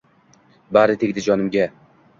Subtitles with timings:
[0.77, 1.73] Bari tegdi jonimga.